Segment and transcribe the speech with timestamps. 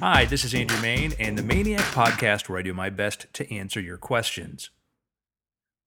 [0.00, 3.52] Hi, this is Andrew Mayne and the Maniac Podcast, where I do my best to
[3.52, 4.70] answer your questions.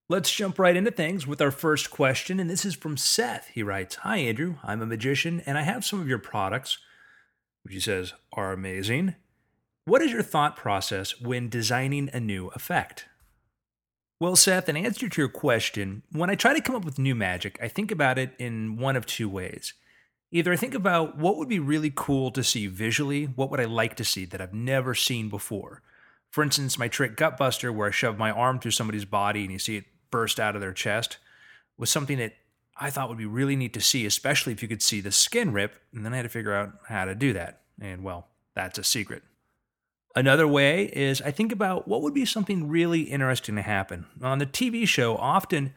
[0.10, 3.48] Let's jump right into things with our first question, and this is from Seth.
[3.54, 4.56] He writes Hi, Andrew.
[4.64, 6.78] I'm a magician and I have some of your products,
[7.64, 9.16] which he says are amazing.
[9.86, 13.06] What is your thought process when designing a new effect?
[14.20, 17.16] Well, Seth, in answer to your question, when I try to come up with new
[17.16, 19.74] magic, I think about it in one of two ways.
[20.32, 23.66] Either I think about what would be really cool to see visually, what would I
[23.66, 25.82] like to see that I've never seen before.
[26.30, 29.60] For instance, my trick Gutbuster, where I shove my arm through somebody's body and you
[29.60, 31.18] see it burst out of their chest,
[31.78, 32.34] was something that
[32.78, 35.52] I thought would be really neat to see, especially if you could see the skin
[35.52, 35.76] rip.
[35.94, 37.62] And then I had to figure out how to do that.
[37.82, 39.24] And well, that's a secret.
[40.16, 44.06] Another way is I think about what would be something really interesting to happen.
[44.22, 45.74] On the TV show, often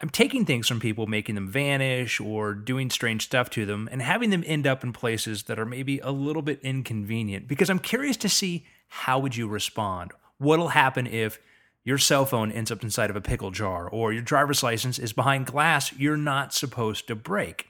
[0.00, 4.00] I'm taking things from people, making them vanish or doing strange stuff to them, and
[4.00, 7.80] having them end up in places that are maybe a little bit inconvenient because I'm
[7.80, 10.12] curious to see how would you respond?
[10.38, 11.40] What'll happen if
[11.84, 15.12] your cell phone ends up inside of a pickle jar or your driver's license is
[15.12, 17.66] behind glass you're not supposed to break?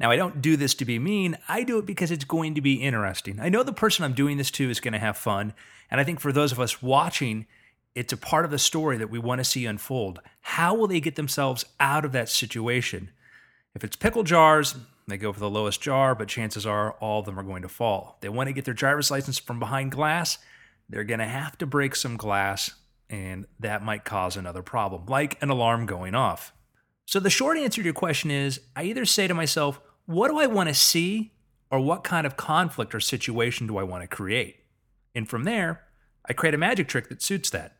[0.00, 1.38] Now, I don't do this to be mean.
[1.48, 3.38] I do it because it's going to be interesting.
[3.40, 5.54] I know the person I'm doing this to is going to have fun.
[5.90, 7.46] And I think for those of us watching,
[7.94, 10.20] it's a part of the story that we want to see unfold.
[10.40, 13.10] How will they get themselves out of that situation?
[13.74, 14.74] If it's pickle jars,
[15.06, 17.68] they go for the lowest jar, but chances are all of them are going to
[17.68, 18.18] fall.
[18.20, 20.38] They want to get their driver's license from behind glass,
[20.88, 22.72] they're going to have to break some glass,
[23.08, 26.52] and that might cause another problem, like an alarm going off.
[27.06, 30.38] So the short answer to your question is I either say to myself, what do
[30.38, 31.32] I want to see,
[31.70, 34.56] or what kind of conflict or situation do I want to create?
[35.14, 35.82] And from there,
[36.26, 37.76] I create a magic trick that suits that.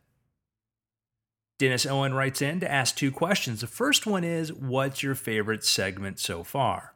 [1.59, 3.61] Dennis Owen writes in to ask two questions.
[3.61, 6.95] The first one is What's your favorite segment so far?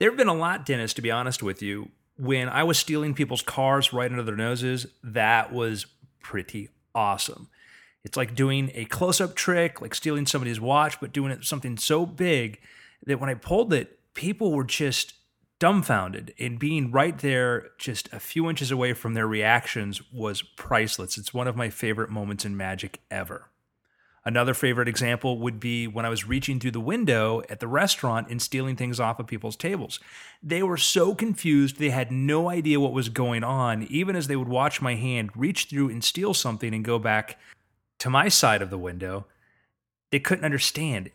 [0.00, 1.90] There have been a lot, Dennis, to be honest with you.
[2.16, 5.86] When I was stealing people's cars right under their noses, that was
[6.20, 7.48] pretty awesome.
[8.04, 11.76] It's like doing a close up trick, like stealing somebody's watch, but doing it something
[11.76, 12.60] so big
[13.06, 15.14] that when I pulled it, people were just
[15.62, 21.16] dumbfounded and being right there just a few inches away from their reactions was priceless
[21.16, 23.51] it's one of my favorite moments in magic ever
[24.24, 28.28] Another favorite example would be when I was reaching through the window at the restaurant
[28.30, 29.98] and stealing things off of people's tables.
[30.42, 34.36] They were so confused, they had no idea what was going on, even as they
[34.36, 37.36] would watch my hand reach through and steal something and go back
[37.98, 39.26] to my side of the window.
[40.12, 41.10] They couldn't understand.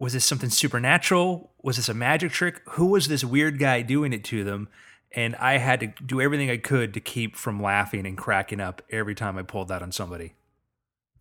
[0.00, 1.52] Was this something supernatural?
[1.62, 2.62] Was this a magic trick?
[2.70, 4.68] Who was this weird guy doing it to them?
[5.12, 8.82] And I had to do everything I could to keep from laughing and cracking up
[8.90, 10.34] every time I pulled that on somebody.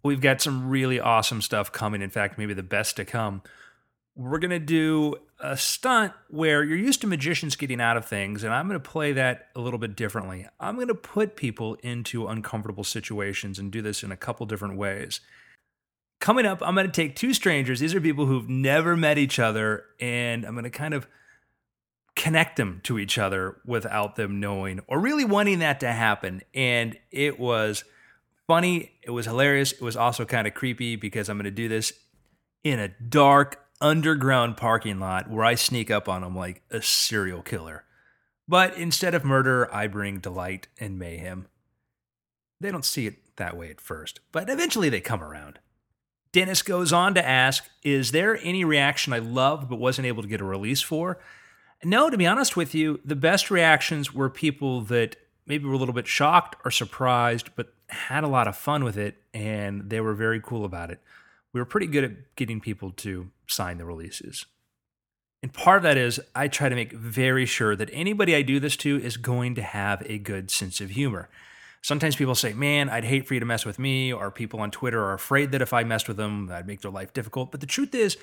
[0.03, 2.01] We've got some really awesome stuff coming.
[2.01, 3.41] In fact, maybe the best to come.
[4.15, 8.43] We're going to do a stunt where you're used to magicians getting out of things,
[8.43, 10.47] and I'm going to play that a little bit differently.
[10.59, 14.77] I'm going to put people into uncomfortable situations and do this in a couple different
[14.77, 15.19] ways.
[16.19, 17.79] Coming up, I'm going to take two strangers.
[17.79, 21.07] These are people who've never met each other, and I'm going to kind of
[22.15, 26.41] connect them to each other without them knowing or really wanting that to happen.
[26.55, 27.83] And it was
[28.47, 28.93] funny.
[29.03, 29.73] It was hilarious.
[29.73, 31.93] It was also kind of creepy because I'm going to do this
[32.63, 37.41] in a dark underground parking lot where I sneak up on them like a serial
[37.41, 37.83] killer.
[38.47, 41.47] But instead of murder, I bring delight and mayhem.
[42.59, 45.59] They don't see it that way at first, but eventually they come around.
[46.31, 50.29] Dennis goes on to ask Is there any reaction I loved but wasn't able to
[50.29, 51.19] get a release for?
[51.83, 55.15] No, to be honest with you, the best reactions were people that
[55.47, 58.83] maybe we were a little bit shocked or surprised, but had a lot of fun
[58.83, 60.99] with it and they were very cool about it.
[61.53, 64.45] We were pretty good at getting people to sign the releases.
[65.41, 68.59] And part of that is I try to make very sure that anybody I do
[68.59, 71.29] this to is going to have a good sense of humor.
[71.81, 74.71] Sometimes people say, Man, I'd hate for you to mess with me, or people on
[74.71, 77.51] Twitter are afraid that if I messed with them, I'd make their life difficult.
[77.51, 78.17] But the truth is,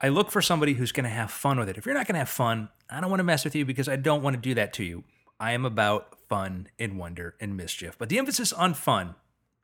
[0.00, 1.76] I look for somebody who's going to have fun with it.
[1.76, 3.88] If you're not going to have fun, I don't want to mess with you because
[3.88, 5.04] I don't want to do that to you.
[5.38, 9.14] I am about fun and wonder and mischief, but the emphasis on fun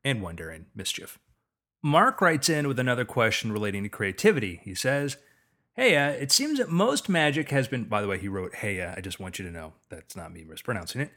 [0.04, 1.18] and wonder and mischief.
[1.82, 4.60] Mark writes in with another question relating to creativity.
[4.62, 5.16] He says,
[5.72, 8.82] Hey, uh, it seems that most magic has been, by the way, he wrote, Hey,
[8.82, 11.10] uh, I just want you to know that's not me mispronouncing it.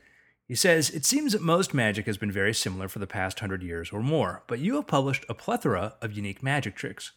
[0.47, 3.61] He says, It seems that most magic has been very similar for the past hundred
[3.61, 7.11] years or more, but you have published a plethora of unique magic tricks.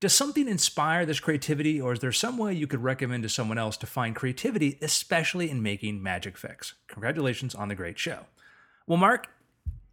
[0.00, 3.58] Does something inspire this creativity, or is there some way you could recommend to someone
[3.58, 6.74] else to find creativity, especially in making magic fix?
[6.88, 8.26] Congratulations on the great show.
[8.86, 9.28] Well, Mark,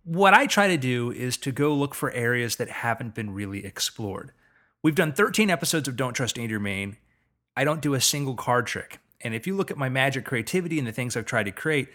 [0.03, 3.65] what I try to do is to go look for areas that haven't been really
[3.65, 4.31] explored.
[4.83, 6.98] We've done 13 episodes of Don't Trust Andrew Mayne.
[7.56, 9.00] I don't do a single card trick.
[9.21, 11.89] And if you look at my magic creativity and the things I've tried to create,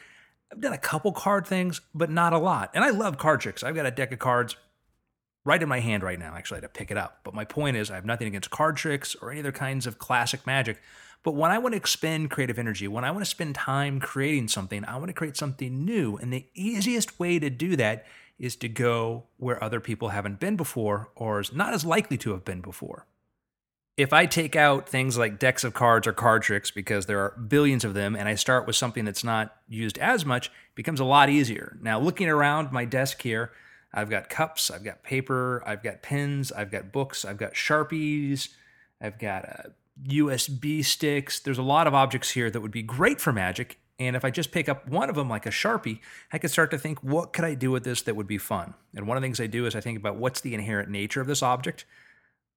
[0.53, 2.71] I've done a couple card things, but not a lot.
[2.75, 3.65] And I love card tricks.
[3.65, 4.57] I've got a deck of cards
[5.47, 6.35] right in my hand right now.
[6.35, 7.21] Actually, I had to pick it up.
[7.25, 9.99] But my point is, I have nothing against card tricks or any other kinds of
[9.99, 10.83] classic magic.
[11.23, 14.49] But when I want to expend creative energy, when I want to spend time creating
[14.49, 16.17] something, I want to create something new.
[16.17, 18.05] And the easiest way to do that
[18.39, 22.33] is to go where other people haven't been before or is not as likely to
[22.33, 23.07] have been before.
[23.97, 27.31] If I take out things like decks of cards or card tricks because there are
[27.49, 31.01] billions of them and I start with something that's not used as much, it becomes
[31.01, 31.79] a lot easier.
[31.81, 33.53] Now, looking around my desk here,
[33.97, 38.51] I've got cups, I've got paper, I've got pens, I've got books, I've got Sharpies,
[39.01, 39.69] I've got uh,
[40.07, 41.41] USB sticks.
[41.41, 43.79] There's a lot of objects here that would be great for magic.
[43.99, 46.01] And if I just pick up one of them, like a Sharpie,
[46.31, 48.75] I could start to think, what could I do with this that would be fun?
[48.95, 51.23] And one of the things I do is I think about what's the inherent nature
[51.23, 51.87] of this object.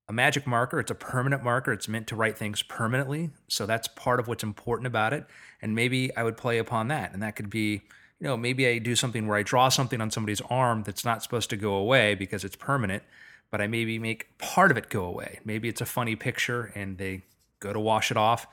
[0.09, 1.71] A magic marker, it's a permanent marker.
[1.71, 3.29] It's meant to write things permanently.
[3.47, 5.25] So that's part of what's important about it.
[5.61, 7.13] And maybe I would play upon that.
[7.13, 7.83] And that could be,
[8.19, 11.23] you know, maybe I do something where I draw something on somebody's arm that's not
[11.23, 13.03] supposed to go away because it's permanent,
[13.49, 15.39] but I maybe make part of it go away.
[15.45, 17.23] Maybe it's a funny picture and they
[17.59, 18.45] go to wash it off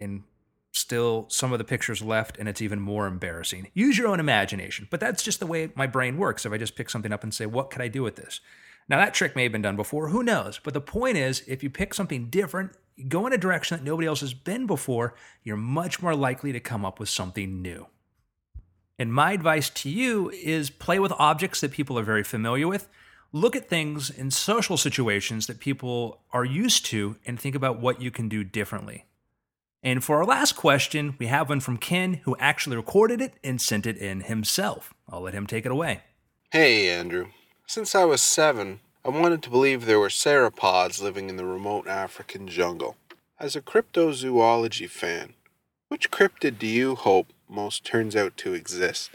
[0.00, 0.24] and
[0.72, 3.68] still some of the pictures left and it's even more embarrassing.
[3.72, 6.44] Use your own imagination, but that's just the way my brain works.
[6.44, 8.40] If I just pick something up and say, what could I do with this?
[8.88, 10.60] Now, that trick may have been done before, who knows?
[10.62, 12.72] But the point is, if you pick something different,
[13.06, 16.60] go in a direction that nobody else has been before, you're much more likely to
[16.60, 17.86] come up with something new.
[18.98, 22.88] And my advice to you is play with objects that people are very familiar with.
[23.32, 28.00] Look at things in social situations that people are used to and think about what
[28.00, 29.04] you can do differently.
[29.82, 33.60] And for our last question, we have one from Ken who actually recorded it and
[33.60, 34.92] sent it in himself.
[35.08, 36.02] I'll let him take it away.
[36.50, 37.28] Hey, Andrew.
[37.66, 41.86] Since I was seven, I wanted to believe there were sauropods living in the remote
[41.86, 42.96] African jungle.
[43.38, 45.34] As a cryptozoology fan,
[45.88, 49.10] which cryptid do you hope most turns out to exist?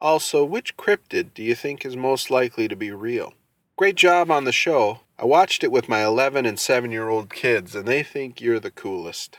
[0.00, 3.34] Also, which cryptid do you think is most likely to be real?
[3.76, 5.00] Great job on the show.
[5.18, 8.60] I watched it with my 11 and 7 year old kids, and they think you're
[8.60, 9.38] the coolest.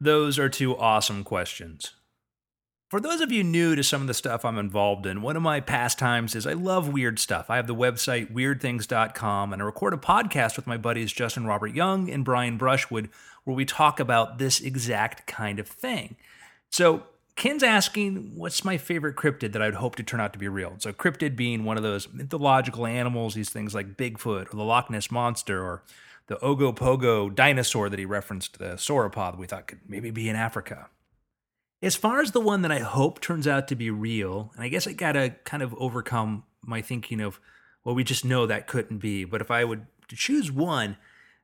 [0.00, 1.94] Those are two awesome questions.
[2.88, 5.42] For those of you new to some of the stuff I'm involved in, one of
[5.42, 7.50] my pastimes is I love weird stuff.
[7.50, 11.74] I have the website weirdthings.com and I record a podcast with my buddies Justin Robert
[11.74, 13.10] Young and Brian Brushwood
[13.44, 16.16] where we talk about this exact kind of thing.
[16.70, 17.02] So,
[17.38, 20.74] Ken's asking, what's my favorite cryptid that I'd hope to turn out to be real?
[20.78, 24.90] So, cryptid being one of those mythological animals, these things like Bigfoot or the Loch
[24.90, 25.84] Ness Monster or
[26.26, 30.88] the Ogopogo dinosaur that he referenced, the sauropod we thought could maybe be in Africa.
[31.80, 34.68] As far as the one that I hope turns out to be real, and I
[34.68, 37.38] guess I gotta kind of overcome my thinking of,
[37.84, 39.24] well, we just know that couldn't be.
[39.24, 40.96] But if I would choose one,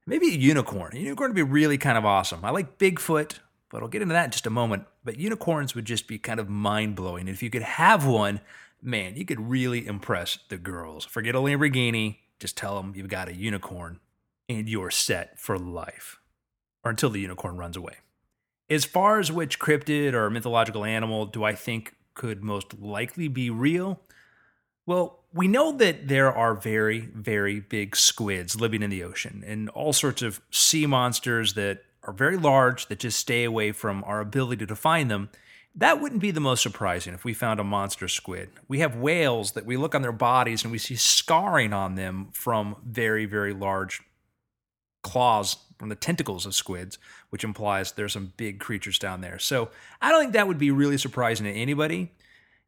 [0.07, 0.97] maybe a unicorn.
[0.97, 2.45] A unicorn would be really kind of awesome.
[2.45, 3.39] I like Bigfoot,
[3.75, 4.85] but I'll get into that in just a moment.
[5.03, 7.27] But unicorns would just be kind of mind blowing.
[7.27, 8.41] If you could have one,
[8.81, 11.05] man, you could really impress the girls.
[11.05, 13.99] Forget a Lamborghini, just tell them you've got a unicorn
[14.49, 16.21] and you're set for life
[16.85, 17.97] or until the unicorn runs away.
[18.71, 23.51] As far as which cryptid or mythological animal do I think could most likely be
[23.51, 24.01] real?
[24.87, 29.69] Well, we know that there are very, very big squids living in the ocean and
[29.71, 34.21] all sorts of sea monsters that are very large that just stay away from our
[34.21, 35.31] ability to find them.
[35.75, 38.51] That wouldn't be the most surprising if we found a monster squid.
[38.69, 42.29] We have whales that we look on their bodies and we see scarring on them
[42.33, 44.01] from very, very large
[45.03, 46.99] claws from the tentacles of squids,
[47.31, 49.39] which implies there's some big creatures down there.
[49.39, 49.71] So
[50.01, 52.13] I don't think that would be really surprising to anybody.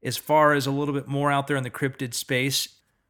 [0.03, 2.69] As far as a little bit more out there in the cryptid space,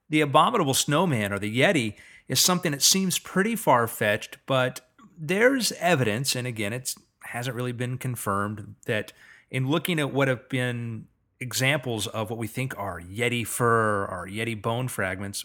[0.08, 1.94] the abominable snowman or the Yeti
[2.28, 4.80] is something that seems pretty far fetched, but
[5.18, 6.94] there's evidence, and again, it
[7.24, 9.12] hasn't really been confirmed, that
[9.50, 11.06] in looking at what have been
[11.40, 15.44] examples of what we think are Yeti fur or Yeti bone fragments,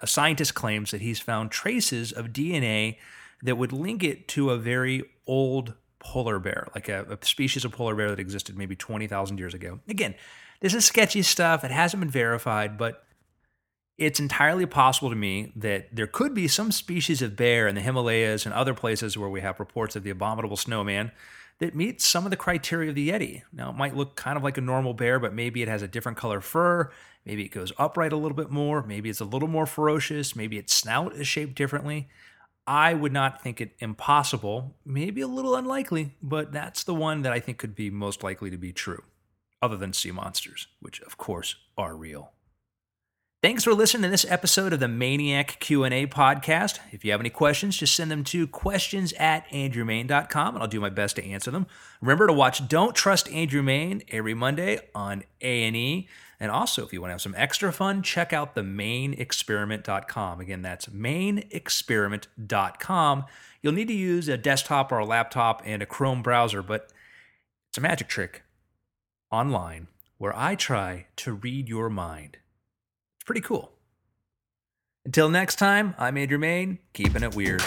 [0.00, 2.96] a scientist claims that he's found traces of DNA
[3.42, 7.72] that would link it to a very old polar bear, like a, a species of
[7.72, 9.80] polar bear that existed maybe 20,000 years ago.
[9.88, 10.14] Again,
[10.60, 11.64] this is sketchy stuff.
[11.64, 13.04] It hasn't been verified, but
[13.98, 17.80] it's entirely possible to me that there could be some species of bear in the
[17.80, 21.12] Himalayas and other places where we have reports of the abominable snowman
[21.58, 23.42] that meets some of the criteria of the Yeti.
[23.52, 25.88] Now, it might look kind of like a normal bear, but maybe it has a
[25.88, 26.90] different color fur.
[27.24, 28.82] Maybe it goes upright a little bit more.
[28.82, 30.34] Maybe it's a little more ferocious.
[30.34, 32.08] Maybe its snout is shaped differently.
[32.66, 37.32] I would not think it impossible, maybe a little unlikely, but that's the one that
[37.32, 39.02] I think could be most likely to be true,
[39.60, 42.32] other than sea monsters, which of course are real.
[43.42, 46.78] Thanks for listening to this episode of the Maniac Q&A podcast.
[46.92, 50.80] If you have any questions, just send them to questions at andrewmayne.com and I'll do
[50.80, 51.66] my best to answer them.
[52.00, 56.08] Remember to watch Don't Trust Andrew Mayne every Monday on A&E.
[56.38, 60.38] And also, if you want to have some extra fun, check out the mainexperiment.com.
[60.38, 63.24] Again, that's mainexperiment.com.
[63.60, 66.92] You'll need to use a desktop or a laptop and a Chrome browser, but
[67.70, 68.44] it's a magic trick
[69.32, 72.36] online where I try to read your mind.
[73.22, 73.70] It's pretty cool.
[75.04, 77.62] Until next time, I'm Andrew Mayne, keeping it weird.